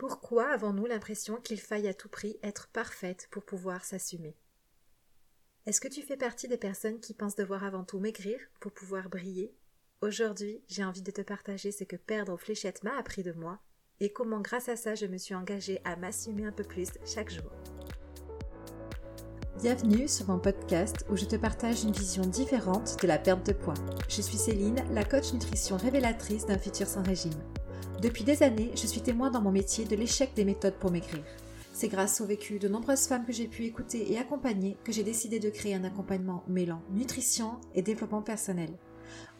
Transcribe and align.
Pourquoi 0.00 0.48
avons-nous 0.48 0.86
l'impression 0.86 1.36
qu'il 1.36 1.60
faille 1.60 1.86
à 1.86 1.92
tout 1.92 2.08
prix 2.08 2.38
être 2.42 2.68
parfaite 2.68 3.28
pour 3.30 3.44
pouvoir 3.44 3.84
s'assumer? 3.84 4.34
Est-ce 5.66 5.78
que 5.78 5.88
tu 5.88 6.00
fais 6.00 6.16
partie 6.16 6.48
des 6.48 6.56
personnes 6.56 7.00
qui 7.00 7.12
pensent 7.12 7.36
devoir 7.36 7.64
avant 7.64 7.84
tout 7.84 7.98
maigrir 7.98 8.40
pour 8.60 8.72
pouvoir 8.72 9.10
briller? 9.10 9.54
Aujourd'hui, 10.00 10.64
j'ai 10.68 10.84
envie 10.84 11.02
de 11.02 11.10
te 11.10 11.20
partager 11.20 11.70
ce 11.70 11.84
que 11.84 11.96
perdre 11.96 12.32
aux 12.32 12.38
fléchettes 12.38 12.82
m'a 12.82 12.96
appris 12.96 13.22
de 13.22 13.32
moi 13.32 13.60
et 14.00 14.10
comment 14.10 14.40
grâce 14.40 14.70
à 14.70 14.76
ça 14.76 14.94
je 14.94 15.04
me 15.04 15.18
suis 15.18 15.34
engagée 15.34 15.82
à 15.84 15.96
m'assumer 15.96 16.46
un 16.46 16.52
peu 16.52 16.64
plus 16.64 16.88
chaque 17.04 17.30
jour. 17.30 17.52
Bienvenue 19.60 20.08
sur 20.08 20.28
mon 20.28 20.38
podcast 20.38 21.04
où 21.10 21.16
je 21.18 21.26
te 21.26 21.36
partage 21.36 21.84
une 21.84 21.92
vision 21.92 22.24
différente 22.24 22.96
de 23.02 23.06
la 23.06 23.18
perte 23.18 23.44
de 23.44 23.52
poids. 23.52 23.74
Je 24.08 24.22
suis 24.22 24.38
Céline, 24.38 24.82
la 24.92 25.04
coach 25.04 25.34
nutrition 25.34 25.76
révélatrice 25.76 26.46
d'un 26.46 26.56
futur 26.56 26.86
sans 26.86 27.02
régime. 27.02 27.38
Depuis 28.00 28.24
des 28.24 28.42
années, 28.42 28.70
je 28.74 28.86
suis 28.86 29.02
témoin 29.02 29.30
dans 29.30 29.42
mon 29.42 29.52
métier 29.52 29.84
de 29.84 29.94
l'échec 29.94 30.32
des 30.34 30.46
méthodes 30.46 30.78
pour 30.78 30.90
maigrir. 30.90 31.22
C'est 31.74 31.88
grâce 31.88 32.22
au 32.22 32.24
vécu 32.24 32.58
de 32.58 32.66
nombreuses 32.66 33.06
femmes 33.06 33.26
que 33.26 33.32
j'ai 33.32 33.46
pu 33.46 33.64
écouter 33.64 34.10
et 34.10 34.18
accompagner 34.18 34.78
que 34.84 34.92
j'ai 34.92 35.02
décidé 35.02 35.38
de 35.38 35.50
créer 35.50 35.74
un 35.74 35.84
accompagnement 35.84 36.42
mêlant 36.48 36.80
nutrition 36.92 37.60
et 37.74 37.82
développement 37.82 38.22
personnel. 38.22 38.70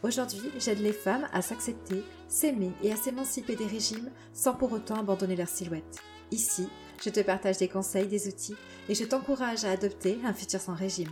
Aujourd'hui, 0.03 0.51
j'aide 0.59 0.79
les 0.79 0.93
femmes 0.93 1.27
à 1.33 1.41
s'accepter, 1.41 2.03
s'aimer 2.27 2.71
et 2.83 2.91
à 2.91 2.97
s'émanciper 2.97 3.55
des 3.55 3.65
régimes 3.65 4.11
sans 4.31 4.53
pour 4.53 4.71
autant 4.73 4.99
abandonner 4.99 5.35
leur 5.35 5.49
silhouette. 5.49 5.99
Ici, 6.29 6.67
je 7.03 7.09
te 7.09 7.19
partage 7.21 7.57
des 7.57 7.67
conseils, 7.67 8.07
des 8.07 8.27
outils 8.27 8.55
et 8.89 8.93
je 8.93 9.05
t'encourage 9.05 9.65
à 9.65 9.71
adopter 9.71 10.19
un 10.23 10.33
futur 10.33 10.59
sans 10.59 10.75
régime. 10.75 11.09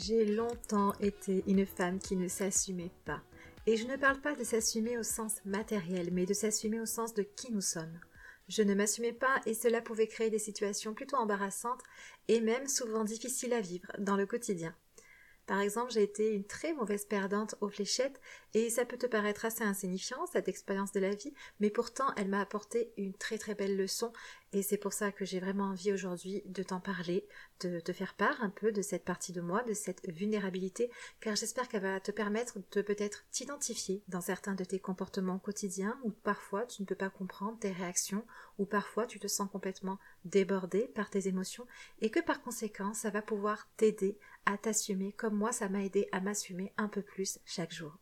J'ai 0.00 0.24
longtemps 0.24 0.92
été 1.00 1.42
une 1.48 1.66
femme 1.66 1.98
qui 1.98 2.14
ne 2.14 2.28
s'assumait 2.28 2.92
pas. 3.04 3.20
Et 3.66 3.76
je 3.76 3.84
ne 3.84 3.96
parle 3.96 4.20
pas 4.20 4.36
de 4.36 4.44
s'assumer 4.44 4.96
au 4.96 5.02
sens 5.02 5.44
matériel, 5.44 6.10
mais 6.12 6.24
de 6.24 6.34
s'assumer 6.34 6.78
au 6.78 6.86
sens 6.86 7.14
de 7.14 7.22
qui 7.22 7.50
nous 7.50 7.60
sommes. 7.60 7.98
Je 8.48 8.62
ne 8.62 8.74
m'assumais 8.74 9.12
pas 9.12 9.40
et 9.44 9.54
cela 9.54 9.82
pouvait 9.82 10.06
créer 10.06 10.30
des 10.30 10.38
situations 10.38 10.94
plutôt 10.94 11.16
embarrassantes 11.16 11.82
et 12.28 12.40
même 12.40 12.68
souvent 12.68 13.02
difficiles 13.02 13.52
à 13.52 13.60
vivre 13.60 13.88
dans 13.98 14.16
le 14.16 14.26
quotidien. 14.26 14.72
Par 15.48 15.60
exemple, 15.60 15.92
j'ai 15.92 16.02
été 16.02 16.34
une 16.34 16.44
très 16.44 16.74
mauvaise 16.74 17.06
perdante 17.06 17.54
aux 17.62 17.70
fléchettes 17.70 18.20
et 18.52 18.68
ça 18.68 18.84
peut 18.84 18.98
te 18.98 19.06
paraître 19.06 19.46
assez 19.46 19.64
insignifiant, 19.64 20.26
cette 20.26 20.46
expérience 20.46 20.92
de 20.92 21.00
la 21.00 21.14
vie, 21.14 21.32
mais 21.58 21.70
pourtant 21.70 22.12
elle 22.18 22.28
m'a 22.28 22.42
apporté 22.42 22.92
une 22.98 23.14
très 23.14 23.38
très 23.38 23.54
belle 23.54 23.74
leçon 23.74 24.12
et 24.52 24.62
c'est 24.62 24.76
pour 24.76 24.92
ça 24.92 25.10
que 25.10 25.24
j'ai 25.24 25.40
vraiment 25.40 25.70
envie 25.70 25.90
aujourd'hui 25.90 26.42
de 26.46 26.62
t'en 26.62 26.80
parler, 26.80 27.26
de 27.60 27.80
te 27.80 27.92
faire 27.92 28.14
part 28.14 28.42
un 28.42 28.50
peu 28.50 28.72
de 28.72 28.82
cette 28.82 29.04
partie 29.04 29.32
de 29.32 29.40
moi, 29.40 29.62
de 29.62 29.72
cette 29.72 30.06
vulnérabilité, 30.10 30.90
car 31.20 31.34
j'espère 31.34 31.68
qu'elle 31.68 31.82
va 31.82 31.98
te 31.98 32.10
permettre 32.10 32.58
de 32.72 32.82
peut-être 32.82 33.24
t'identifier 33.30 34.02
dans 34.08 34.20
certains 34.20 34.54
de 34.54 34.64
tes 34.64 34.78
comportements 34.78 35.38
quotidiens 35.38 35.98
où 36.02 36.10
parfois 36.10 36.66
tu 36.66 36.82
ne 36.82 36.86
peux 36.86 36.94
pas 36.94 37.10
comprendre 37.10 37.58
tes 37.58 37.72
réactions, 37.72 38.24
ou 38.58 38.66
parfois 38.66 39.06
tu 39.06 39.18
te 39.18 39.26
sens 39.26 39.50
complètement 39.50 39.98
débordé 40.24 40.88
par 40.88 41.10
tes 41.10 41.28
émotions 41.28 41.66
et 42.00 42.10
que 42.10 42.20
par 42.20 42.42
conséquent 42.42 42.92
ça 42.94 43.10
va 43.10 43.22
pouvoir 43.22 43.68
t'aider 43.76 44.18
à 44.46 44.58
t'assumer 44.58 45.12
comme 45.12 45.36
moi 45.36 45.52
ça 45.52 45.68
m'a 45.68 45.84
aidé 45.84 46.08
à 46.12 46.20
m'assumer 46.20 46.72
un 46.76 46.88
peu 46.88 47.02
plus 47.02 47.38
chaque 47.44 47.72
jour. 47.72 47.98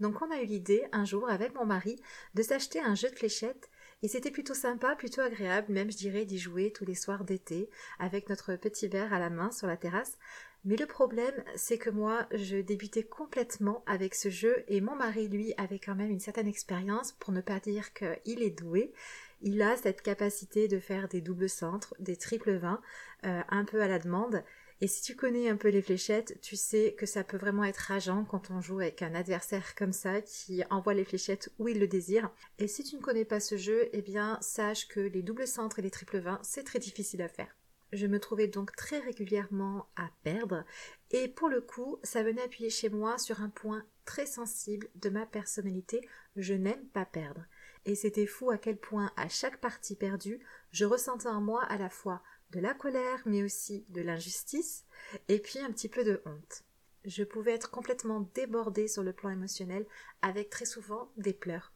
Donc 0.00 0.22
on 0.22 0.30
a 0.30 0.40
eu 0.40 0.46
l'idée 0.46 0.84
un 0.92 1.04
jour 1.04 1.28
avec 1.28 1.54
mon 1.54 1.66
mari 1.66 2.00
de 2.34 2.42
s'acheter 2.42 2.80
un 2.80 2.94
jeu 2.94 3.10
de 3.10 3.16
fléchettes 3.16 3.68
et 4.02 4.08
c'était 4.08 4.30
plutôt 4.30 4.54
sympa, 4.54 4.94
plutôt 4.94 5.22
agréable, 5.22 5.72
même 5.72 5.90
je 5.90 5.96
dirais 5.96 6.24
d'y 6.24 6.38
jouer 6.38 6.72
tous 6.72 6.84
les 6.84 6.94
soirs 6.94 7.24
d'été, 7.24 7.68
avec 7.98 8.28
notre 8.28 8.54
petit 8.54 8.86
verre 8.86 9.12
à 9.12 9.18
la 9.18 9.28
main 9.28 9.50
sur 9.50 9.66
la 9.66 9.76
terrasse. 9.76 10.18
Mais 10.64 10.76
le 10.76 10.86
problème, 10.86 11.42
c'est 11.56 11.78
que 11.78 11.90
moi, 11.90 12.28
je 12.32 12.58
débutais 12.58 13.02
complètement 13.02 13.82
avec 13.86 14.14
ce 14.14 14.28
jeu 14.28 14.64
et 14.68 14.80
mon 14.80 14.94
mari, 14.94 15.28
lui, 15.28 15.52
avait 15.56 15.78
quand 15.78 15.94
même 15.94 16.10
une 16.10 16.20
certaine 16.20 16.48
expérience, 16.48 17.12
pour 17.12 17.32
ne 17.32 17.40
pas 17.40 17.58
dire 17.58 17.92
qu'il 17.92 18.42
est 18.42 18.56
doué. 18.56 18.92
Il 19.40 19.62
a 19.62 19.76
cette 19.76 20.02
capacité 20.02 20.68
de 20.68 20.78
faire 20.78 21.08
des 21.08 21.20
doubles 21.20 21.48
centres, 21.48 21.94
des 21.98 22.16
triples 22.16 22.56
vins, 22.56 22.80
euh, 23.24 23.40
un 23.48 23.64
peu 23.64 23.80
à 23.80 23.88
la 23.88 23.98
demande. 23.98 24.42
Et 24.80 24.86
si 24.86 25.02
tu 25.02 25.16
connais 25.16 25.48
un 25.48 25.56
peu 25.56 25.68
les 25.68 25.82
fléchettes, 25.82 26.40
tu 26.40 26.56
sais 26.56 26.94
que 26.96 27.06
ça 27.06 27.24
peut 27.24 27.36
vraiment 27.36 27.64
être 27.64 27.78
rageant 27.78 28.24
quand 28.24 28.50
on 28.50 28.60
joue 28.60 28.78
avec 28.80 29.02
un 29.02 29.14
adversaire 29.14 29.74
comme 29.74 29.92
ça 29.92 30.20
qui 30.20 30.62
envoie 30.70 30.94
les 30.94 31.04
fléchettes 31.04 31.50
où 31.58 31.68
il 31.68 31.80
le 31.80 31.88
désire. 31.88 32.30
Et 32.58 32.68
si 32.68 32.84
tu 32.84 32.96
ne 32.96 33.00
connais 33.00 33.24
pas 33.24 33.40
ce 33.40 33.56
jeu, 33.56 33.88
eh 33.92 34.02
bien 34.02 34.38
sache 34.40 34.86
que 34.86 35.00
les 35.00 35.22
doubles 35.22 35.48
centres 35.48 35.80
et 35.80 35.82
les 35.82 35.90
triples 35.90 36.18
20, 36.18 36.40
c'est 36.42 36.62
très 36.62 36.78
difficile 36.78 37.22
à 37.22 37.28
faire. 37.28 37.56
Je 37.92 38.06
me 38.06 38.20
trouvais 38.20 38.48
donc 38.48 38.76
très 38.76 38.98
régulièrement 38.98 39.88
à 39.96 40.10
perdre 40.22 40.64
et 41.10 41.26
pour 41.26 41.48
le 41.48 41.60
coup, 41.60 41.98
ça 42.02 42.22
venait 42.22 42.42
appuyer 42.42 42.70
chez 42.70 42.90
moi 42.90 43.18
sur 43.18 43.40
un 43.40 43.48
point 43.48 43.84
très 44.04 44.26
sensible 44.26 44.88
de 44.94 45.08
ma 45.08 45.26
personnalité, 45.26 46.00
je 46.36 46.54
n'aime 46.54 46.86
pas 46.92 47.06
perdre. 47.06 47.44
Et 47.84 47.94
c'était 47.94 48.26
fou 48.26 48.50
à 48.50 48.58
quel 48.58 48.76
point 48.76 49.12
à 49.16 49.28
chaque 49.28 49.60
partie 49.60 49.96
perdue, 49.96 50.40
je 50.70 50.84
ressentais 50.84 51.28
en 51.28 51.40
moi 51.40 51.62
à 51.64 51.78
la 51.78 51.90
fois 51.90 52.22
de 52.50 52.60
la 52.60 52.74
colère, 52.74 53.22
mais 53.26 53.42
aussi 53.42 53.84
de 53.90 54.00
l'injustice, 54.00 54.84
et 55.28 55.38
puis 55.38 55.58
un 55.58 55.70
petit 55.70 55.88
peu 55.88 56.04
de 56.04 56.22
honte. 56.24 56.64
Je 57.04 57.24
pouvais 57.24 57.52
être 57.52 57.70
complètement 57.70 58.28
débordée 58.34 58.88
sur 58.88 59.02
le 59.02 59.12
plan 59.12 59.30
émotionnel, 59.30 59.86
avec 60.22 60.50
très 60.50 60.64
souvent 60.64 61.12
des 61.16 61.32
pleurs. 61.32 61.72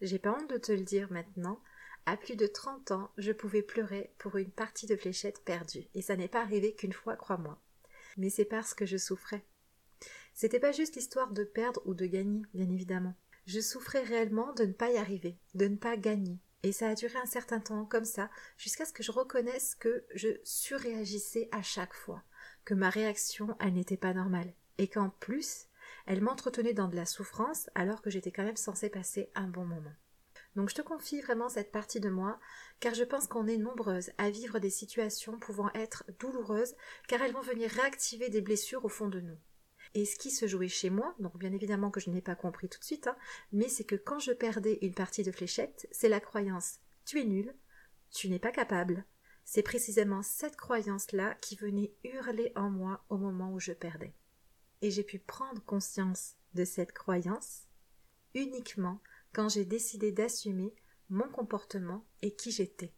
J'ai 0.00 0.18
pas 0.18 0.32
honte 0.32 0.50
de 0.50 0.58
te 0.58 0.72
le 0.72 0.82
dire 0.82 1.10
maintenant, 1.12 1.60
à 2.06 2.16
plus 2.16 2.36
de 2.36 2.46
30 2.46 2.90
ans, 2.90 3.10
je 3.16 3.32
pouvais 3.32 3.62
pleurer 3.62 4.12
pour 4.18 4.36
une 4.36 4.50
partie 4.50 4.86
de 4.86 4.96
fléchette 4.96 5.42
perdue, 5.44 5.88
et 5.94 6.02
ça 6.02 6.16
n'est 6.16 6.28
pas 6.28 6.42
arrivé 6.42 6.74
qu'une 6.74 6.92
fois, 6.92 7.16
crois-moi. 7.16 7.58
Mais 8.16 8.30
c'est 8.30 8.44
parce 8.44 8.74
que 8.74 8.86
je 8.86 8.98
souffrais. 8.98 9.44
C'était 10.34 10.60
pas 10.60 10.72
juste 10.72 10.96
l'histoire 10.96 11.32
de 11.32 11.44
perdre 11.44 11.80
ou 11.86 11.94
de 11.94 12.06
gagner, 12.06 12.42
bien 12.52 12.68
évidemment. 12.68 13.14
Je 13.46 13.60
souffrais 13.60 14.02
réellement 14.02 14.52
de 14.54 14.64
ne 14.64 14.72
pas 14.72 14.90
y 14.90 14.96
arriver, 14.96 15.38
de 15.54 15.66
ne 15.66 15.76
pas 15.76 15.96
gagner, 15.96 16.38
et 16.62 16.72
ça 16.72 16.88
a 16.88 16.94
duré 16.94 17.18
un 17.18 17.26
certain 17.26 17.60
temps 17.60 17.84
comme 17.84 18.06
ça, 18.06 18.30
jusqu'à 18.56 18.86
ce 18.86 18.92
que 18.92 19.02
je 19.02 19.12
reconnaisse 19.12 19.74
que 19.74 20.06
je 20.14 20.28
surréagissais 20.44 21.48
à 21.52 21.62
chaque 21.62 21.92
fois, 21.92 22.22
que 22.64 22.72
ma 22.72 22.88
réaction, 22.88 23.54
elle 23.60 23.74
n'était 23.74 23.98
pas 23.98 24.14
normale, 24.14 24.54
et 24.78 24.88
qu'en 24.88 25.10
plus, 25.10 25.66
elle 26.06 26.22
m'entretenait 26.22 26.72
dans 26.72 26.88
de 26.88 26.96
la 26.96 27.04
souffrance 27.04 27.68
alors 27.74 28.00
que 28.00 28.08
j'étais 28.08 28.32
quand 28.32 28.44
même 28.44 28.56
censée 28.56 28.88
passer 28.88 29.30
un 29.34 29.46
bon 29.46 29.66
moment. 29.66 29.92
Donc 30.56 30.70
je 30.70 30.74
te 30.74 30.82
confie 30.82 31.20
vraiment 31.20 31.48
cette 31.48 31.72
partie 31.72 32.00
de 32.00 32.08
moi, 32.08 32.38
car 32.80 32.94
je 32.94 33.04
pense 33.04 33.26
qu'on 33.26 33.46
est 33.46 33.58
nombreuses 33.58 34.12
à 34.18 34.30
vivre 34.30 34.58
des 34.58 34.70
situations 34.70 35.38
pouvant 35.38 35.70
être 35.74 36.04
douloureuses, 36.18 36.76
car 37.08 37.20
elles 37.20 37.32
vont 37.32 37.40
venir 37.42 37.70
réactiver 37.70 38.30
des 38.30 38.40
blessures 38.40 38.84
au 38.84 38.88
fond 38.88 39.08
de 39.08 39.20
nous. 39.20 39.36
Et 39.94 40.04
ce 40.04 40.16
qui 40.16 40.30
se 40.30 40.46
jouait 40.46 40.68
chez 40.68 40.90
moi, 40.90 41.14
donc 41.20 41.38
bien 41.38 41.52
évidemment 41.52 41.90
que 41.90 42.00
je 42.00 42.10
n'ai 42.10 42.20
pas 42.20 42.34
compris 42.34 42.68
tout 42.68 42.80
de 42.80 42.84
suite, 42.84 43.06
hein, 43.06 43.16
mais 43.52 43.68
c'est 43.68 43.84
que 43.84 43.94
quand 43.94 44.18
je 44.18 44.32
perdais 44.32 44.78
une 44.82 44.94
partie 44.94 45.22
de 45.22 45.30
fléchette, 45.30 45.88
c'est 45.92 46.08
la 46.08 46.20
croyance 46.20 46.80
tu 47.04 47.20
es 47.20 47.24
nul, 47.24 47.54
tu 48.10 48.28
n'es 48.28 48.38
pas 48.38 48.50
capable. 48.50 49.04
C'est 49.44 49.62
précisément 49.62 50.22
cette 50.22 50.56
croyance-là 50.56 51.34
qui 51.40 51.56
venait 51.56 51.94
hurler 52.02 52.52
en 52.56 52.70
moi 52.70 53.04
au 53.10 53.18
moment 53.18 53.52
où 53.52 53.60
je 53.60 53.72
perdais. 53.72 54.14
Et 54.80 54.90
j'ai 54.90 55.04
pu 55.04 55.18
prendre 55.18 55.62
conscience 55.64 56.36
de 56.54 56.64
cette 56.64 56.92
croyance 56.92 57.64
uniquement 58.34 59.00
quand 59.32 59.48
j'ai 59.48 59.64
décidé 59.64 60.12
d'assumer 60.12 60.74
mon 61.10 61.28
comportement 61.28 62.06
et 62.22 62.34
qui 62.34 62.50
j'étais. 62.50 62.94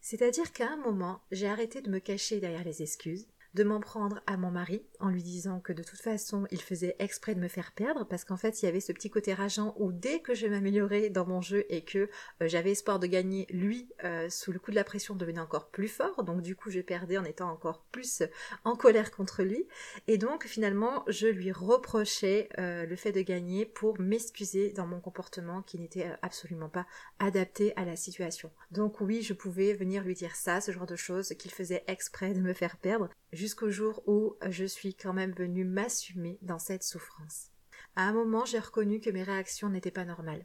C'est-à-dire 0.00 0.52
qu'à 0.52 0.70
un 0.70 0.76
moment, 0.76 1.24
j'ai 1.32 1.48
arrêté 1.48 1.82
de 1.82 1.90
me 1.90 1.98
cacher 1.98 2.38
derrière 2.38 2.64
les 2.64 2.82
excuses, 2.82 3.26
de 3.54 3.64
m'en 3.64 3.80
prendre 3.80 4.20
à 4.26 4.36
mon 4.36 4.50
mari 4.50 4.84
en 5.00 5.08
lui 5.08 5.22
disant 5.22 5.60
que 5.60 5.72
de 5.72 5.82
toute 5.82 6.00
façon 6.00 6.46
il 6.50 6.60
faisait 6.60 6.96
exprès 6.98 7.34
de 7.34 7.40
me 7.40 7.48
faire 7.48 7.72
perdre 7.72 8.06
parce 8.06 8.24
qu'en 8.24 8.36
fait 8.36 8.62
il 8.62 8.66
y 8.66 8.68
avait 8.68 8.80
ce 8.80 8.92
petit 8.92 9.10
côté 9.10 9.32
rageant 9.32 9.74
où 9.78 9.92
dès 9.92 10.20
que 10.20 10.34
je 10.34 10.46
m'améliorais 10.46 11.10
dans 11.10 11.26
mon 11.26 11.40
jeu 11.40 11.64
et 11.68 11.82
que 11.82 11.98
euh, 12.42 12.48
j'avais 12.48 12.72
espoir 12.72 12.98
de 12.98 13.06
gagner, 13.06 13.46
lui 13.50 13.88
euh, 14.04 14.28
sous 14.28 14.52
le 14.52 14.58
coup 14.58 14.70
de 14.70 14.76
la 14.76 14.84
pression 14.84 15.14
devenait 15.14 15.40
encore 15.40 15.70
plus 15.70 15.88
fort. 15.88 16.24
Donc 16.24 16.42
du 16.42 16.56
coup 16.56 16.70
je 16.70 16.80
perdais 16.80 17.18
en 17.18 17.24
étant 17.24 17.50
encore 17.50 17.84
plus 17.90 18.22
en 18.64 18.76
colère 18.76 19.10
contre 19.10 19.42
lui. 19.42 19.66
Et 20.06 20.18
donc 20.18 20.44
finalement 20.46 21.04
je 21.08 21.26
lui 21.26 21.52
reprochais 21.52 22.48
euh, 22.58 22.86
le 22.86 22.96
fait 22.96 23.12
de 23.12 23.22
gagner 23.22 23.64
pour 23.64 23.98
m'excuser 23.98 24.72
dans 24.72 24.86
mon 24.86 25.00
comportement 25.00 25.62
qui 25.62 25.78
n'était 25.78 26.10
absolument 26.22 26.68
pas 26.68 26.86
adapté 27.18 27.72
à 27.76 27.84
la 27.84 27.96
situation. 27.96 28.50
Donc 28.70 29.00
oui 29.00 29.22
je 29.22 29.32
pouvais 29.32 29.72
venir 29.72 30.04
lui 30.04 30.14
dire 30.14 30.36
ça, 30.36 30.60
ce 30.60 30.70
genre 30.70 30.86
de 30.86 30.96
choses 30.96 31.30
qu'il 31.38 31.50
faisait 31.50 31.84
exprès 31.86 32.34
de 32.34 32.40
me 32.40 32.52
faire 32.52 32.76
perdre 32.76 33.08
jusqu'au 33.38 33.70
jour 33.70 34.02
où 34.06 34.36
je 34.50 34.64
suis 34.64 34.94
quand 34.94 35.12
même 35.12 35.32
venue 35.32 35.64
m'assumer 35.64 36.38
dans 36.42 36.58
cette 36.58 36.82
souffrance. 36.82 37.52
À 37.94 38.02
un 38.02 38.12
moment, 38.12 38.44
j'ai 38.44 38.58
reconnu 38.58 39.00
que 39.00 39.10
mes 39.10 39.22
réactions 39.22 39.68
n'étaient 39.68 39.92
pas 39.92 40.04
normales, 40.04 40.44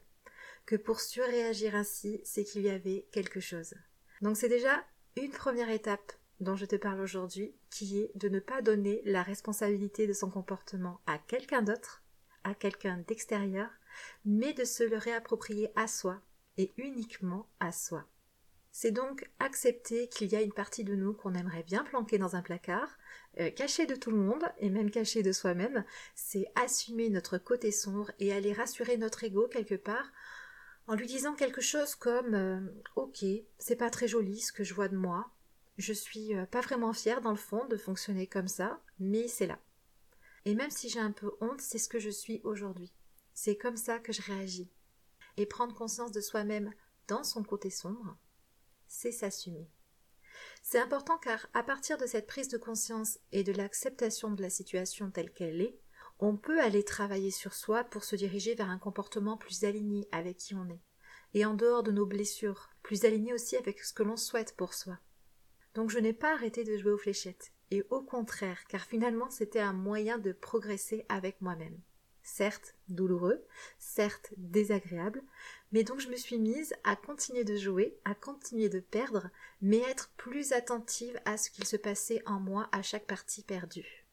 que 0.67 0.75
pour 0.75 1.01
surréagir 1.01 1.75
ainsi, 1.75 2.21
c'est 2.23 2.43
qu'il 2.43 2.61
y 2.61 2.69
avait 2.69 3.07
quelque 3.11 3.39
chose. 3.39 3.73
Donc 4.21 4.37
c'est 4.37 4.47
déjà 4.47 4.83
une 5.17 5.31
première 5.31 5.71
étape 5.71 6.13
dont 6.39 6.55
je 6.55 6.65
te 6.65 6.75
parle 6.75 7.01
aujourd'hui, 7.01 7.55
qui 7.71 7.99
est 7.99 8.11
de 8.15 8.29
ne 8.29 8.39
pas 8.39 8.61
donner 8.61 9.01
la 9.05 9.23
responsabilité 9.23 10.05
de 10.05 10.13
son 10.13 10.29
comportement 10.29 11.01
à 11.07 11.17
quelqu'un 11.17 11.63
d'autre, 11.63 12.03
à 12.43 12.53
quelqu'un 12.53 13.03
d'extérieur, 13.07 13.69
mais 14.23 14.53
de 14.53 14.65
se 14.65 14.83
le 14.83 14.97
réapproprier 14.97 15.71
à 15.75 15.87
soi 15.87 16.21
et 16.57 16.71
uniquement 16.77 17.47
à 17.59 17.71
soi. 17.71 18.05
C'est 18.75 18.91
donc 18.91 19.29
accepter 19.37 20.07
qu'il 20.07 20.31
y 20.31 20.35
a 20.35 20.41
une 20.41 20.51
partie 20.51 20.83
de 20.83 20.95
nous 20.95 21.13
qu'on 21.13 21.35
aimerait 21.35 21.61
bien 21.61 21.83
planquer 21.83 22.17
dans 22.17 22.35
un 22.35 22.41
placard, 22.41 22.97
euh, 23.39 23.51
caché 23.51 23.85
de 23.85 23.95
tout 23.95 24.09
le 24.09 24.17
monde 24.17 24.43
et 24.57 24.71
même 24.71 24.89
caché 24.89 25.21
de 25.21 25.31
soi-même. 25.31 25.85
C'est 26.15 26.47
assumer 26.55 27.11
notre 27.11 27.37
côté 27.37 27.71
sombre 27.71 28.11
et 28.17 28.33
aller 28.33 28.51
rassurer 28.51 28.97
notre 28.97 29.23
ego 29.23 29.47
quelque 29.47 29.75
part 29.75 30.11
en 30.87 30.95
lui 30.95 31.05
disant 31.05 31.35
quelque 31.35 31.61
chose 31.61 31.93
comme 31.93 32.33
euh, 32.33 32.61
Ok, 32.95 33.23
c'est 33.59 33.75
pas 33.75 33.91
très 33.91 34.07
joli 34.07 34.39
ce 34.39 34.51
que 34.51 34.63
je 34.63 34.73
vois 34.73 34.87
de 34.87 34.97
moi. 34.97 35.29
Je 35.77 35.93
suis 35.93 36.35
euh, 36.35 36.47
pas 36.47 36.61
vraiment 36.61 36.93
fière 36.93 37.21
dans 37.21 37.29
le 37.29 37.37
fond 37.37 37.67
de 37.67 37.77
fonctionner 37.77 38.25
comme 38.25 38.47
ça, 38.47 38.81
mais 38.97 39.27
c'est 39.27 39.47
là. 39.47 39.59
Et 40.45 40.55
même 40.55 40.71
si 40.71 40.89
j'ai 40.89 40.99
un 40.99 41.11
peu 41.11 41.31
honte, 41.41 41.61
c'est 41.61 41.77
ce 41.77 41.87
que 41.87 41.99
je 41.99 42.09
suis 42.09 42.41
aujourd'hui. 42.43 42.91
C'est 43.35 43.55
comme 43.55 43.77
ça 43.77 43.99
que 43.99 44.11
je 44.11 44.23
réagis. 44.23 44.71
Et 45.37 45.45
prendre 45.45 45.75
conscience 45.75 46.11
de 46.11 46.21
soi-même 46.21 46.73
dans 47.07 47.23
son 47.23 47.43
côté 47.43 47.69
sombre, 47.69 48.17
c'est 48.93 49.11
s'assumer. 49.11 49.67
C'est 50.61 50.79
important 50.79 51.17
car 51.17 51.47
à 51.53 51.63
partir 51.63 51.97
de 51.97 52.05
cette 52.05 52.27
prise 52.27 52.47
de 52.47 52.57
conscience 52.57 53.17
et 53.31 53.43
de 53.43 53.51
l'acceptation 53.51 54.29
de 54.29 54.41
la 54.41 54.51
situation 54.51 55.09
telle 55.09 55.33
qu'elle 55.33 55.61
est, 55.61 55.79
on 56.19 56.37
peut 56.37 56.61
aller 56.61 56.83
travailler 56.85 57.31
sur 57.31 57.53
soi 57.55 57.83
pour 57.83 58.03
se 58.03 58.15
diriger 58.15 58.53
vers 58.53 58.69
un 58.69 58.77
comportement 58.77 59.35
plus 59.35 59.63
aligné 59.63 60.07
avec 60.11 60.37
qui 60.37 60.53
on 60.53 60.69
est, 60.69 60.83
et 61.33 61.43
en 61.43 61.55
dehors 61.55 61.81
de 61.81 61.91
nos 61.91 62.05
blessures, 62.05 62.69
plus 62.83 63.03
aligné 63.03 63.33
aussi 63.33 63.57
avec 63.57 63.79
ce 63.83 63.93
que 63.93 64.03
l'on 64.03 64.15
souhaite 64.15 64.55
pour 64.55 64.75
soi. 64.75 64.99
Donc 65.73 65.89
je 65.89 65.99
n'ai 65.99 66.13
pas 66.13 66.33
arrêté 66.33 66.63
de 66.63 66.77
jouer 66.77 66.91
aux 66.91 66.99
fléchettes, 66.99 67.51
et 67.71 67.83
au 67.89 68.03
contraire, 68.03 68.63
car 68.69 68.85
finalement 68.85 69.31
c'était 69.31 69.59
un 69.59 69.73
moyen 69.73 70.19
de 70.19 70.33
progresser 70.33 71.03
avec 71.09 71.41
moi-même 71.41 71.81
certes 72.23 72.75
douloureux, 72.87 73.45
certes 73.77 74.33
désagréable, 74.37 75.21
mais 75.73 75.83
donc 75.83 75.99
je 75.99 76.07
me 76.07 76.15
suis 76.15 76.39
mise 76.39 76.73
à 76.85 76.95
continuer 76.95 77.43
de 77.43 77.57
jouer, 77.57 77.97
à 78.05 78.15
continuer 78.15 78.69
de 78.69 78.79
perdre, 78.79 79.29
mais 79.61 79.79
être 79.79 80.13
plus 80.15 80.53
attentive 80.53 81.19
à 81.25 81.35
ce 81.35 81.49
qu'il 81.49 81.65
se 81.65 81.75
passait 81.75 82.23
en 82.25 82.39
moi 82.39 82.69
à 82.71 82.81
chaque 82.81 83.05
partie 83.05 83.43
perdue. 83.43 84.05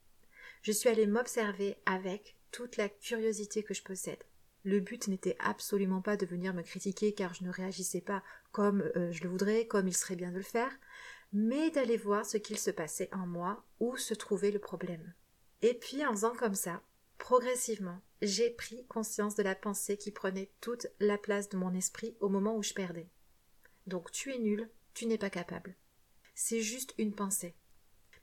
Je 0.63 0.73
suis 0.73 0.89
allée 0.89 1.07
m'observer 1.07 1.77
avec 1.87 2.37
toute 2.51 2.77
la 2.77 2.89
curiosité 2.89 3.63
que 3.63 3.75
je 3.75 3.85
possède. 3.85 4.25
Le 4.65 4.81
but 4.81 5.07
n'était 5.07 5.37
absolument 5.39 6.03
pas 6.03 6.17
de 6.17 6.27
venir 6.27 6.53
me 6.53 6.63
critiquer 6.63 7.13
car 7.15 7.33
je 7.33 7.45
ne 7.45 7.51
réagissais 7.51 8.01
pas 8.01 8.25
comme 8.51 8.83
euh, 8.97 9.13
je 9.13 9.23
le 9.23 9.31
voudrais, 9.31 9.67
comme 9.69 9.87
il 9.87 9.97
serait 9.97 10.17
bien 10.17 10.33
de 10.33 10.39
le 10.39 10.43
faire, 10.43 10.73
mais 11.33 11.71
d'aller 11.71 11.97
voir 11.97 12.27
ce 12.27 12.37
qu'il 12.37 12.59
se 12.59 12.73
passait 12.73 13.09
en 13.13 13.27
moi, 13.27 13.65
où 13.79 13.97
se 13.97 14.15
trouvait 14.15 14.51
le 14.51 14.59
problème. 14.59 15.15
Et 15.63 15.75
puis 15.75 16.05
en 16.05 16.11
faisant 16.11 16.35
comme 16.35 16.57
ça, 16.57 16.83
Progressivement, 17.21 18.01
j'ai 18.23 18.51
pris 18.51 18.87
conscience 18.87 19.35
de 19.35 19.43
la 19.43 19.55
pensée 19.55 19.97
qui 19.97 20.11
prenait 20.11 20.51
toute 20.61 20.87
la 20.99 21.19
place 21.19 21.49
de 21.49 21.57
mon 21.57 21.75
esprit 21.75 22.17
au 22.21 22.29
moment 22.29 22.57
où 22.57 22.63
je 22.63 22.75
perdais. 22.75 23.09
Donc 23.87 24.13
tu 24.13 24.33
es 24.33 24.39
nul, 24.39 24.71
tu 24.95 25.07
n'es 25.07 25.19
pas 25.19 25.31
capable. 25.31 25.75
C'est 26.35 26.61
juste 26.61 26.95
une 26.99 27.15
pensée. 27.15 27.55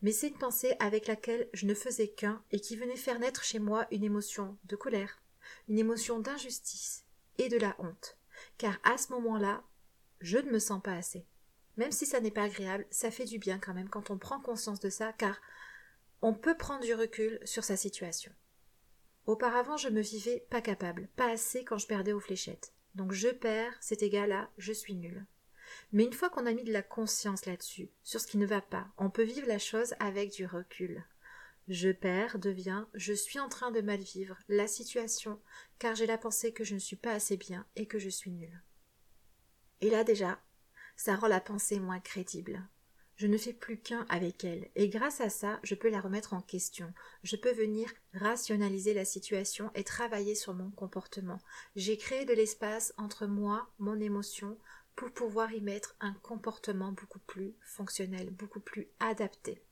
Mais 0.01 0.11
c'est 0.11 0.27
une 0.27 0.37
pensée 0.37 0.75
avec 0.79 1.07
laquelle 1.07 1.49
je 1.53 1.65
ne 1.65 1.73
faisais 1.73 2.09
qu'un 2.09 2.43
et 2.51 2.59
qui 2.59 2.75
venait 2.75 2.95
faire 2.95 3.19
naître 3.19 3.43
chez 3.43 3.59
moi 3.59 3.87
une 3.91 4.03
émotion 4.03 4.57
de 4.65 4.75
colère, 4.75 5.21
une 5.67 5.79
émotion 5.79 6.19
d'injustice 6.19 7.05
et 7.39 7.49
de 7.49 7.57
la 7.57 7.75
honte. 7.79 8.17
Car 8.57 8.77
à 8.83 8.97
ce 8.97 9.11
moment-là, 9.13 9.63
je 10.21 10.37
ne 10.37 10.51
me 10.51 10.59
sens 10.59 10.81
pas 10.81 10.93
assez. 10.93 11.25
Même 11.77 11.91
si 11.91 12.05
ça 12.05 12.19
n'est 12.19 12.31
pas 12.31 12.43
agréable, 12.43 12.85
ça 12.91 13.11
fait 13.11 13.25
du 13.25 13.39
bien 13.39 13.59
quand 13.59 13.73
même 13.73 13.89
quand 13.89 14.09
on 14.09 14.17
prend 14.17 14.39
conscience 14.39 14.79
de 14.79 14.89
ça, 14.89 15.13
car 15.13 15.39
on 16.21 16.33
peut 16.33 16.57
prendre 16.57 16.83
du 16.83 16.93
recul 16.93 17.39
sur 17.45 17.63
sa 17.63 17.77
situation. 17.77 18.31
Auparavant, 19.27 19.75
je 19.75 19.89
me 19.89 19.99
vivais 19.99 20.45
pas 20.49 20.61
capable, 20.61 21.09
pas 21.17 21.29
assez 21.29 21.65
quand 21.65 21.77
je 21.77 21.85
perdais 21.85 22.13
aux 22.13 22.19
fléchettes. 22.21 22.73
Donc 22.95 23.11
je 23.11 23.27
perds, 23.27 23.75
c'est 23.81 24.01
égal 24.01 24.31
à 24.31 24.49
je 24.57 24.71
suis 24.71 24.95
nul. 24.95 25.25
Mais 25.91 26.05
une 26.05 26.13
fois 26.13 26.29
qu'on 26.29 26.45
a 26.45 26.53
mis 26.53 26.63
de 26.63 26.71
la 26.71 26.81
conscience 26.81 27.45
là-dessus, 27.45 27.89
sur 28.03 28.21
ce 28.21 28.27
qui 28.27 28.37
ne 28.37 28.45
va 28.45 28.61
pas, 28.61 28.87
on 28.97 29.09
peut 29.09 29.23
vivre 29.23 29.47
la 29.47 29.59
chose 29.59 29.95
avec 29.99 30.31
du 30.31 30.45
recul. 30.45 31.03
Je 31.67 31.89
perds 31.89 32.39
devient 32.39 32.85
je 32.93 33.11
suis 33.11 33.37
en 33.37 33.49
train 33.49 33.71
de 33.71 33.81
mal 33.81 33.99
vivre 33.99 34.37
la 34.47 34.65
situation, 34.65 35.41
car 35.77 35.93
j'ai 35.93 36.05
la 36.05 36.17
pensée 36.17 36.53
que 36.53 36.63
je 36.63 36.73
ne 36.73 36.79
suis 36.79 36.95
pas 36.95 37.11
assez 37.11 37.35
bien 37.35 37.65
et 37.75 37.85
que 37.85 37.99
je 37.99 38.09
suis 38.09 38.31
nul. 38.31 38.61
Et 39.81 39.89
là 39.89 40.05
déjà, 40.05 40.39
ça 40.95 41.17
rend 41.17 41.27
la 41.27 41.41
pensée 41.41 41.81
moins 41.81 41.99
crédible. 41.99 42.65
Je 43.17 43.25
ne 43.25 43.37
fais 43.37 43.53
plus 43.53 43.79
qu'un 43.79 44.05
avec 44.09 44.43
elle, 44.43 44.69
et 44.75 44.89
grâce 44.89 45.21
à 45.21 45.29
ça, 45.29 45.59
je 45.63 45.73
peux 45.73 45.89
la 45.89 45.99
remettre 45.99 46.33
en 46.33 46.41
question. 46.41 46.93
Je 47.23 47.35
peux 47.35 47.51
venir 47.51 47.91
rationaliser 48.13 48.93
la 48.93 49.05
situation 49.05 49.71
et 49.73 49.83
travailler 49.83 50.35
sur 50.35 50.53
mon 50.53 50.69
comportement. 50.69 51.39
J'ai 51.75 51.97
créé 51.97 52.25
de 52.25 52.33
l'espace 52.33 52.93
entre 52.95 53.25
moi, 53.25 53.71
mon 53.79 53.99
émotion, 53.99 54.55
pour 54.95 55.11
pouvoir 55.11 55.51
y 55.51 55.61
mettre 55.61 55.95
un 55.99 56.13
comportement 56.21 56.91
beaucoup 56.91 57.19
plus 57.19 57.55
fonctionnel, 57.61 58.29
beaucoup 58.29 58.59
plus 58.59 58.87
adapté. 58.99 59.63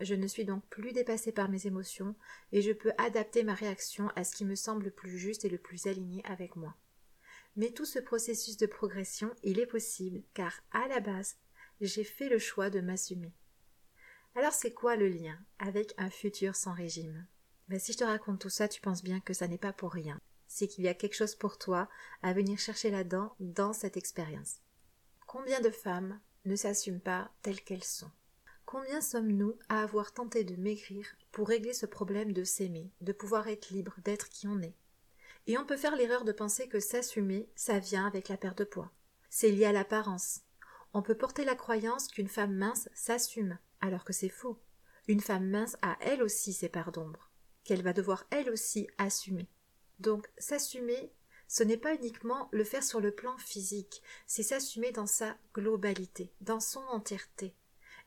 Je 0.00 0.14
ne 0.14 0.26
suis 0.26 0.44
donc 0.44 0.62
plus 0.68 0.92
dépassée 0.92 1.32
par 1.32 1.48
mes 1.48 1.66
émotions 1.66 2.14
et 2.52 2.60
je 2.60 2.72
peux 2.72 2.92
adapter 2.98 3.44
ma 3.44 3.54
réaction 3.54 4.10
à 4.14 4.24
ce 4.24 4.36
qui 4.36 4.44
me 4.44 4.54
semble 4.54 4.84
le 4.84 4.90
plus 4.90 5.18
juste 5.18 5.46
et 5.46 5.48
le 5.48 5.58
plus 5.58 5.86
aligné 5.86 6.22
avec 6.24 6.54
moi. 6.54 6.76
Mais 7.56 7.70
tout 7.70 7.86
ce 7.86 7.98
processus 7.98 8.58
de 8.58 8.66
progression, 8.66 9.34
il 9.42 9.58
est 9.58 9.66
possible 9.66 10.22
car 10.34 10.62
à 10.70 10.86
la 10.86 11.00
base, 11.00 11.36
j'ai 11.80 12.04
fait 12.04 12.28
le 12.28 12.38
choix 12.38 12.70
de 12.70 12.80
m'assumer. 12.80 13.32
Alors 14.34 14.52
c'est 14.52 14.72
quoi 14.72 14.96
le 14.96 15.08
lien 15.08 15.38
avec 15.58 15.94
un 15.98 16.10
futur 16.10 16.54
sans 16.54 16.72
régime? 16.72 17.26
Ben, 17.68 17.78
Si 17.78 17.92
je 17.92 17.98
te 17.98 18.04
raconte 18.04 18.40
tout 18.40 18.50
ça, 18.50 18.68
tu 18.68 18.80
penses 18.80 19.02
bien 19.02 19.20
que 19.20 19.34
ça 19.34 19.48
n'est 19.48 19.58
pas 19.58 19.72
pour 19.72 19.92
rien. 19.92 20.18
C'est 20.46 20.68
qu'il 20.68 20.84
y 20.84 20.88
a 20.88 20.94
quelque 20.94 21.16
chose 21.16 21.34
pour 21.34 21.58
toi 21.58 21.88
à 22.22 22.32
venir 22.32 22.58
chercher 22.58 22.90
là-dedans 22.90 23.34
dans 23.40 23.72
cette 23.72 23.96
expérience. 23.96 24.60
Combien 25.26 25.60
de 25.60 25.70
femmes 25.70 26.20
ne 26.44 26.56
s'assument 26.56 27.00
pas 27.00 27.30
telles 27.42 27.60
qu'elles 27.60 27.84
sont? 27.84 28.10
Combien 28.64 29.00
sommes-nous 29.00 29.58
à 29.68 29.82
avoir 29.82 30.12
tenté 30.12 30.44
de 30.44 30.56
maigrir 30.56 31.06
pour 31.32 31.48
régler 31.48 31.72
ce 31.72 31.86
problème 31.86 32.32
de 32.32 32.44
s'aimer, 32.44 32.90
de 33.00 33.12
pouvoir 33.12 33.48
être 33.48 33.70
libre, 33.70 33.96
d'être 34.04 34.28
qui 34.28 34.46
on 34.46 34.60
est? 34.60 34.74
Et 35.46 35.56
on 35.58 35.64
peut 35.64 35.76
faire 35.76 35.96
l'erreur 35.96 36.24
de 36.24 36.32
penser 36.32 36.68
que 36.68 36.80
s'assumer, 36.80 37.48
ça 37.56 37.78
vient 37.78 38.06
avec 38.06 38.28
la 38.28 38.36
perte 38.36 38.58
de 38.58 38.64
poids. 38.64 38.92
C'est 39.30 39.50
lié 39.50 39.64
à 39.64 39.72
l'apparence, 39.72 40.40
on 40.94 41.02
peut 41.02 41.16
porter 41.16 41.44
la 41.44 41.54
croyance 41.54 42.08
qu'une 42.08 42.28
femme 42.28 42.54
mince 42.54 42.88
s'assume, 42.94 43.58
alors 43.80 44.04
que 44.04 44.12
c'est 44.12 44.28
faux. 44.28 44.58
Une 45.06 45.20
femme 45.20 45.48
mince 45.48 45.76
a 45.82 45.96
elle 46.00 46.22
aussi 46.22 46.52
ses 46.52 46.68
parts 46.68 46.92
d'ombre, 46.92 47.30
qu'elle 47.64 47.82
va 47.82 47.92
devoir 47.92 48.26
elle 48.30 48.50
aussi 48.50 48.88
assumer. 48.98 49.48
Donc 50.00 50.28
s'assumer, 50.38 51.12
ce 51.46 51.62
n'est 51.62 51.76
pas 51.76 51.94
uniquement 51.94 52.48
le 52.52 52.64
faire 52.64 52.84
sur 52.84 53.00
le 53.00 53.10
plan 53.10 53.36
physique, 53.38 54.02
c'est 54.26 54.42
s'assumer 54.42 54.92
dans 54.92 55.06
sa 55.06 55.36
globalité, 55.54 56.32
dans 56.40 56.60
son 56.60 56.80
entièreté. 56.80 57.54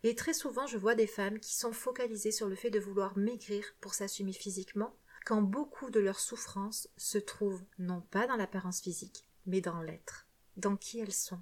Et 0.04 0.16
très 0.16 0.34
souvent 0.34 0.68
je 0.68 0.78
vois 0.78 0.96
des 0.96 1.08
femmes 1.08 1.40
qui 1.40 1.56
sont 1.56 1.74
focalisées 1.74 2.32
sur 2.32 2.48
le 2.48 2.56
fait 2.56 2.70
de 2.70 2.80
vouloir 2.80 3.18
maigrir 3.18 3.66
pour 3.82 3.94
s'assumer 3.94 4.34
physiquement, 4.34 4.96
quand 5.26 5.42
beaucoup 5.42 5.92
de 5.92 6.00
leur 6.00 6.20
souffrance 6.20 6.88
se 6.98 7.18
trouve 7.18 7.62
non 7.78 8.02
pas 8.02 8.28
dans 8.28 8.36
l'apparence 8.36 8.82
physique, 8.82 9.26
mais 9.46 9.62
dans 9.62 9.82
l'être, 9.82 10.28
dans 10.58 10.76
qui 10.76 11.00
elles 11.00 11.14
sont. 11.14 11.42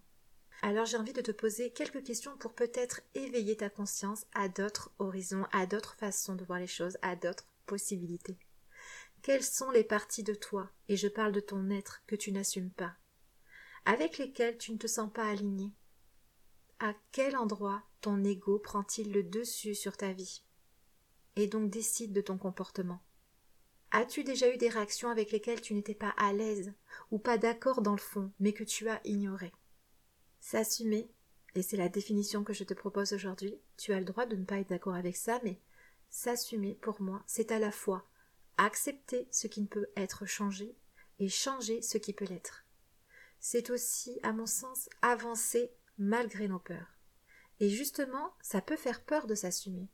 Alors 0.61 0.85
j'ai 0.85 0.97
envie 0.97 1.13
de 1.13 1.21
te 1.21 1.31
poser 1.31 1.71
quelques 1.71 2.03
questions 2.03 2.35
pour 2.37 2.53
peut-être 2.53 3.01
éveiller 3.15 3.55
ta 3.55 3.69
conscience 3.69 4.25
à 4.33 4.49
d'autres 4.49 4.91
horizons, 4.99 5.45
à 5.53 5.65
d'autres 5.65 5.95
façons 5.95 6.35
de 6.35 6.43
voir 6.43 6.59
les 6.59 6.67
choses, 6.67 6.97
à 7.01 7.15
d'autres 7.15 7.47
possibilités. 7.65 8.37
Quelles 9.21 9.43
sont 9.43 9.71
les 9.71 9.85
parties 9.85 10.23
de 10.23 10.33
toi, 10.33 10.69
et 10.89 10.97
je 10.97 11.07
parle 11.07 11.31
de 11.31 11.39
ton 11.39 11.69
être, 11.69 12.03
que 12.07 12.15
tu 12.15 12.31
n'assumes 12.31 12.71
pas, 12.71 12.95
avec 13.85 14.17
lesquelles 14.17 14.57
tu 14.57 14.73
ne 14.73 14.77
te 14.77 14.87
sens 14.87 15.11
pas 15.11 15.29
aligné? 15.29 15.71
À 16.79 16.93
quel 17.11 17.37
endroit 17.37 17.83
ton 18.01 18.23
ego 18.23 18.59
prend-il 18.59 19.11
le 19.11 19.23
dessus 19.23 19.75
sur 19.75 19.95
ta 19.95 20.11
vie? 20.11 20.43
Et 21.35 21.47
donc 21.47 21.69
décide 21.69 22.11
de 22.11 22.21
ton 22.21 22.37
comportement. 22.37 23.01
As-tu 23.91 24.23
déjà 24.23 24.53
eu 24.53 24.57
des 24.57 24.69
réactions 24.69 25.09
avec 25.09 25.31
lesquelles 25.31 25.61
tu 25.61 25.73
n'étais 25.73 25.95
pas 25.95 26.13
à 26.17 26.33
l'aise, 26.33 26.73
ou 27.11 27.17
pas 27.17 27.37
d'accord 27.37 27.81
dans 27.81 27.93
le 27.93 27.97
fond, 27.97 28.31
mais 28.39 28.53
que 28.53 28.63
tu 28.63 28.89
as 28.89 29.01
ignoré 29.05 29.53
S'assumer, 30.39 31.11
et 31.55 31.61
c'est 31.61 31.77
la 31.77 31.89
définition 31.89 32.43
que 32.43 32.53
je 32.53 32.63
te 32.63 32.73
propose 32.73 33.13
aujourd'hui, 33.13 33.59
tu 33.77 33.93
as 33.93 33.99
le 33.99 34.05
droit 34.05 34.25
de 34.25 34.35
ne 34.35 34.45
pas 34.45 34.59
être 34.59 34.69
d'accord 34.69 34.95
avec 34.95 35.15
ça, 35.15 35.39
mais 35.43 35.61
s'assumer 36.09 36.75
pour 36.75 37.01
moi, 37.01 37.23
c'est 37.27 37.51
à 37.51 37.59
la 37.59 37.71
fois 37.71 38.07
accepter 38.57 39.27
ce 39.31 39.47
qui 39.47 39.61
ne 39.61 39.67
peut 39.67 39.87
être 39.95 40.25
changé 40.25 40.75
et 41.19 41.29
changer 41.29 41.81
ce 41.81 41.97
qui 41.97 42.13
peut 42.13 42.25
l'être. 42.25 42.65
C'est 43.39 43.69
aussi, 43.69 44.19
à 44.23 44.33
mon 44.33 44.45
sens, 44.45 44.89
avancer 45.01 45.71
malgré 45.97 46.47
nos 46.47 46.59
peurs. 46.59 46.97
Et 47.59 47.69
justement, 47.69 48.33
ça 48.41 48.61
peut 48.61 48.77
faire 48.77 49.03
peur 49.03 49.27
de 49.27 49.35
s'assumer, 49.35 49.89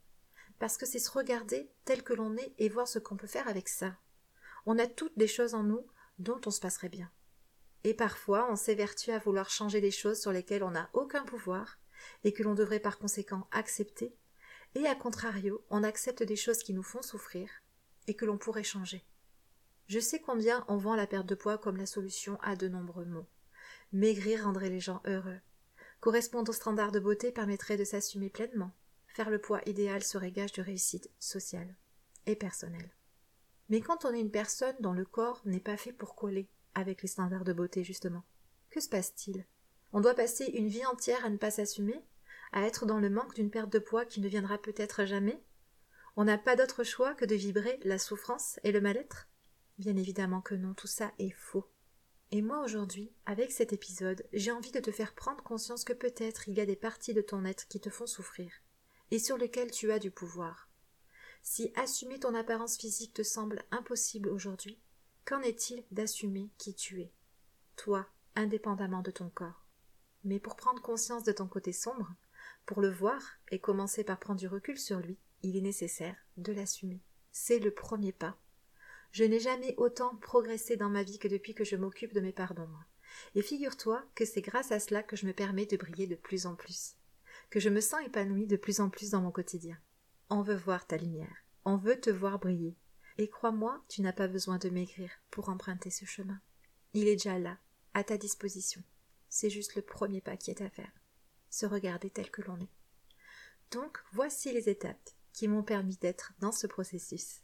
parce 0.59 0.77
que 0.77 0.85
c'est 0.85 0.99
se 0.99 1.11
regarder 1.11 1.71
tel 1.83 2.03
que 2.03 2.13
l'on 2.13 2.37
est 2.37 2.53
et 2.57 2.69
voir 2.69 2.87
ce 2.87 2.99
qu'on 2.99 3.17
peut 3.17 3.27
faire 3.27 3.47
avec 3.47 3.67
ça. 3.67 3.97
On 4.65 4.79
a 4.79 4.87
toutes 4.87 5.17
des 5.17 5.27
choses 5.27 5.53
en 5.53 5.63
nous 5.63 5.85
dont 6.19 6.39
on 6.45 6.51
se 6.51 6.59
passerait 6.59 6.89
bien. 6.89 7.11
Et 7.85 7.93
parfois, 7.93 8.51
on 8.51 8.55
s'évertue 8.55 9.11
à 9.11 9.19
vouloir 9.19 9.51
changer 9.51 9.79
des 9.79 9.91
choses 9.91 10.19
sur 10.19 10.31
lesquelles 10.31 10.63
on 10.63 10.71
n'a 10.71 10.89
aucun 10.93 11.23
pouvoir 11.23 11.77
et 12.23 12.33
que 12.33 12.41
l'on 12.41 12.55
devrait 12.55 12.79
par 12.79 12.97
conséquent 12.97 13.47
accepter. 13.51 14.17
Et 14.73 14.87
à 14.87 14.95
contrario, 14.95 15.63
on 15.69 15.83
accepte 15.83 16.23
des 16.23 16.35
choses 16.35 16.63
qui 16.63 16.73
nous 16.73 16.81
font 16.81 17.03
souffrir 17.03 17.47
et 18.07 18.15
que 18.15 18.25
l'on 18.25 18.39
pourrait 18.39 18.63
changer. 18.63 19.05
Je 19.85 19.99
sais 19.99 20.19
combien 20.19 20.65
on 20.67 20.77
vend 20.77 20.95
la 20.95 21.05
perte 21.05 21.27
de 21.27 21.35
poids 21.35 21.59
comme 21.59 21.77
la 21.77 21.85
solution 21.85 22.39
à 22.41 22.55
de 22.55 22.67
nombreux 22.67 23.05
maux. 23.05 23.27
Maigrir 23.91 24.45
rendrait 24.45 24.71
les 24.71 24.79
gens 24.79 25.03
heureux. 25.05 25.39
Correspondre 25.99 26.49
aux 26.49 26.53
standards 26.53 26.91
de 26.91 26.99
beauté 26.99 27.31
permettrait 27.31 27.77
de 27.77 27.83
s'assumer 27.83 28.31
pleinement. 28.31 28.71
Faire 29.05 29.29
le 29.29 29.39
poids 29.39 29.61
idéal 29.67 30.03
serait 30.03 30.31
gage 30.31 30.53
de 30.53 30.63
réussite 30.63 31.11
sociale 31.19 31.75
et 32.25 32.35
personnelle. 32.35 32.95
Mais 33.69 33.81
quand 33.81 34.05
on 34.05 34.13
est 34.13 34.21
une 34.21 34.31
personne 34.31 34.75
dont 34.79 34.93
le 34.93 35.05
corps 35.05 35.43
n'est 35.45 35.59
pas 35.59 35.77
fait 35.77 35.93
pour 35.93 36.15
coller 36.15 36.49
avec 36.75 37.01
les 37.01 37.07
standards 37.07 37.43
de 37.43 37.53
beauté, 37.53 37.83
justement, 37.83 38.23
que 38.69 38.79
se 38.79 38.89
passe-t-il? 38.89 39.45
On 39.93 40.01
doit 40.01 40.13
passer 40.13 40.45
une 40.45 40.67
vie 40.67 40.85
entière 40.85 41.25
à 41.25 41.29
ne 41.29 41.37
pas 41.37 41.51
s'assumer? 41.51 41.99
À 42.51 42.63
être 42.63 42.85
dans 42.85 42.99
le 42.99 43.09
manque 43.09 43.33
d'une 43.35 43.49
perte 43.49 43.71
de 43.71 43.79
poids 43.79 44.05
qui 44.05 44.21
ne 44.21 44.27
viendra 44.27 44.57
peut-être 44.57 45.05
jamais? 45.05 45.41
On 46.15 46.25
n'a 46.25 46.37
pas 46.37 46.55
d'autre 46.55 46.83
choix 46.83 47.13
que 47.15 47.25
de 47.25 47.35
vibrer 47.35 47.79
la 47.83 47.97
souffrance 47.97 48.59
et 48.63 48.71
le 48.71 48.81
mal-être? 48.81 49.27
Bien 49.77 49.97
évidemment 49.97 50.41
que 50.41 50.55
non, 50.55 50.73
tout 50.73 50.87
ça 50.87 51.11
est 51.19 51.31
faux. 51.31 51.69
Et 52.31 52.41
moi 52.41 52.63
aujourd'hui, 52.63 53.13
avec 53.25 53.51
cet 53.51 53.73
épisode, 53.73 54.25
j'ai 54.33 54.51
envie 54.51 54.71
de 54.71 54.79
te 54.79 54.91
faire 54.91 55.13
prendre 55.13 55.43
conscience 55.43 55.83
que 55.83 55.93
peut-être 55.93 56.47
il 56.47 56.55
y 56.55 56.61
a 56.61 56.65
des 56.65 56.75
parties 56.75 57.13
de 57.13 57.21
ton 57.21 57.45
être 57.45 57.67
qui 57.67 57.79
te 57.79 57.89
font 57.89 58.07
souffrir, 58.07 58.51
et 59.11 59.19
sur 59.19 59.37
lesquelles 59.37 59.71
tu 59.71 59.91
as 59.91 59.99
du 59.99 60.11
pouvoir. 60.11 60.69
Si 61.43 61.71
assumer 61.75 62.19
ton 62.19 62.33
apparence 62.33 62.77
physique 62.77 63.13
te 63.13 63.23
semble 63.23 63.63
impossible 63.71 64.29
aujourd'hui, 64.29 64.79
qu'en 65.25 65.41
est-il 65.41 65.83
d'assumer 65.91 66.49
qui 66.57 66.73
tu 66.73 67.01
es, 67.01 67.11
toi, 67.75 68.07
indépendamment 68.35 69.01
de 69.01 69.11
ton 69.11 69.29
corps? 69.29 69.65
Mais 70.23 70.39
pour 70.39 70.55
prendre 70.55 70.81
conscience 70.81 71.23
de 71.23 71.31
ton 71.31 71.47
côté 71.47 71.73
sombre, 71.73 72.13
pour 72.65 72.81
le 72.81 72.89
voir 72.89 73.21
et 73.51 73.59
commencer 73.59 74.03
par 74.03 74.19
prendre 74.19 74.39
du 74.39 74.47
recul 74.47 74.77
sur 74.77 74.99
lui, 74.99 75.17
il 75.43 75.55
est 75.55 75.61
nécessaire 75.61 76.15
de 76.37 76.53
l'assumer. 76.53 77.01
C'est 77.31 77.59
le 77.59 77.71
premier 77.71 78.11
pas 78.11 78.37
je 79.15 79.23
n'ai 79.23 79.39
jamais 79.39 79.73
autant 79.77 80.17
progressé 80.17 80.75
dans 80.75 80.89
ma 80.89 81.01
vie 81.01 81.19
que 81.19 81.29
depuis 81.29 81.53
que 81.53 81.63
je 81.63 81.77
m'occupe 81.77 82.13
de 82.13 82.19
mes 82.19 82.33
pardons. 82.33 82.67
Et 83.33 83.41
figure-toi 83.41 84.03
que 84.13 84.25
c'est 84.25 84.41
grâce 84.41 84.73
à 84.73 84.79
cela 84.81 85.03
que 85.03 85.15
je 85.15 85.25
me 85.25 85.31
permets 85.31 85.65
de 85.65 85.77
briller 85.77 86.05
de 86.05 86.15
plus 86.15 86.45
en 86.45 86.55
plus, 86.55 86.97
que 87.49 87.61
je 87.61 87.69
me 87.69 87.79
sens 87.79 88.05
épanouie 88.05 88.45
de 88.45 88.57
plus 88.57 88.81
en 88.81 88.89
plus 88.89 89.11
dans 89.11 89.21
mon 89.21 89.31
quotidien. 89.31 89.77
On 90.29 90.41
veut 90.41 90.57
voir 90.57 90.85
ta 90.85 90.97
lumière, 90.97 91.33
on 91.63 91.77
veut 91.77 91.97
te 91.97 92.09
voir 92.09 92.39
briller. 92.39 92.75
Et 93.17 93.29
crois-moi, 93.29 93.83
tu 93.87 94.01
n'as 94.01 94.13
pas 94.13 94.27
besoin 94.27 94.57
de 94.57 94.69
maigrir 94.69 95.09
pour 95.31 95.49
emprunter 95.49 95.89
ce 95.89 96.05
chemin. 96.05 96.39
Il 96.93 97.07
est 97.07 97.15
déjà 97.15 97.39
là, 97.39 97.57
à 97.93 98.03
ta 98.03 98.17
disposition. 98.17 98.83
C'est 99.29 99.49
juste 99.49 99.75
le 99.75 99.81
premier 99.81 100.21
pas 100.21 100.37
qui 100.37 100.51
est 100.51 100.61
à 100.61 100.69
faire. 100.69 100.91
Se 101.49 101.65
regarder 101.65 102.09
tel 102.09 102.29
que 102.29 102.41
l'on 102.41 102.59
est. 102.59 102.71
Donc, 103.71 103.99
voici 104.11 104.51
les 104.51 104.69
étapes 104.69 105.09
qui 105.33 105.47
m'ont 105.47 105.63
permis 105.63 105.97
d'être 105.97 106.33
dans 106.39 106.51
ce 106.51 106.67
processus 106.67 107.41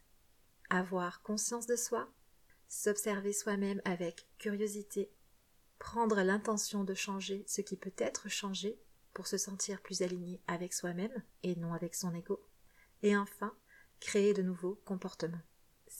avoir 0.71 1.21
conscience 1.21 1.67
de 1.67 1.75
soi, 1.75 2.09
s'observer 2.69 3.33
soi-même 3.33 3.81
avec 3.83 4.29
curiosité, 4.37 5.11
prendre 5.79 6.21
l'intention 6.21 6.85
de 6.85 6.93
changer 6.93 7.43
ce 7.45 7.59
qui 7.59 7.75
peut 7.75 7.93
être 7.97 8.29
changé 8.29 8.79
pour 9.13 9.27
se 9.27 9.37
sentir 9.37 9.81
plus 9.81 10.01
aligné 10.01 10.41
avec 10.47 10.73
soi-même 10.73 11.23
et 11.43 11.57
non 11.57 11.73
avec 11.73 11.93
son 11.93 12.15
ego, 12.15 12.41
et 13.03 13.17
enfin 13.17 13.53
créer 13.99 14.33
de 14.33 14.41
nouveaux 14.41 14.81
comportements. 14.85 15.41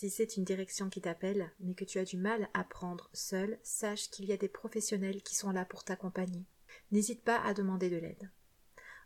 Si 0.01 0.09
c'est 0.09 0.35
une 0.35 0.43
direction 0.43 0.89
qui 0.89 0.99
t'appelle, 0.99 1.51
mais 1.59 1.75
que 1.75 1.85
tu 1.85 1.99
as 1.99 2.05
du 2.05 2.17
mal 2.17 2.49
à 2.55 2.63
prendre 2.63 3.11
seul, 3.13 3.59
sache 3.61 4.09
qu'il 4.09 4.25
y 4.25 4.33
a 4.33 4.37
des 4.37 4.49
professionnels 4.49 5.21
qui 5.21 5.35
sont 5.35 5.51
là 5.51 5.63
pour 5.63 5.83
t'accompagner. 5.83 6.47
N'hésite 6.91 7.23
pas 7.23 7.39
à 7.39 7.53
demander 7.53 7.91
de 7.91 7.97
l'aide. 7.97 8.31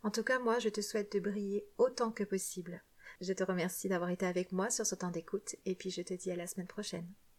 En 0.04 0.10
tout 0.10 0.24
cas, 0.24 0.40
moi, 0.40 0.58
je 0.58 0.70
te 0.70 0.80
souhaite 0.80 1.12
de 1.12 1.20
briller 1.20 1.68
autant 1.78 2.14
que 2.14 2.24
possible 2.24 2.82
je 3.22 3.34
te 3.34 3.44
remercie 3.44 3.88
d'avoir 3.88 4.10
été 4.10 4.25
avec 4.25 4.52
moi 4.52 4.70
sur 4.70 4.86
ce 4.86 4.96
temps 4.96 5.12
d'écoute 5.12 5.56
et 5.66 5.75
puis 5.75 5.90
je 5.90 6.02
te 6.02 6.14
dis 6.14 6.32
à 6.32 6.36
la 6.36 6.48
semaine 6.48 6.68
prochaine. 6.68 7.08